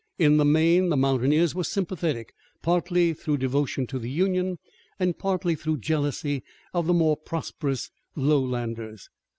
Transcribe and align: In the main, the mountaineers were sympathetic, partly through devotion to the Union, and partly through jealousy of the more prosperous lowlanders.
In 0.17 0.37
the 0.37 0.45
main, 0.45 0.89
the 0.89 0.97
mountaineers 0.97 1.53
were 1.53 1.63
sympathetic, 1.63 2.33
partly 2.63 3.13
through 3.13 3.37
devotion 3.37 3.85
to 3.85 3.99
the 3.99 4.09
Union, 4.09 4.57
and 4.99 5.15
partly 5.15 5.53
through 5.53 5.77
jealousy 5.77 6.43
of 6.73 6.87
the 6.87 6.93
more 6.95 7.15
prosperous 7.15 7.91
lowlanders. 8.15 9.11